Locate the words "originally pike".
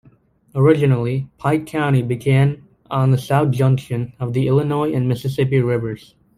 0.55-1.67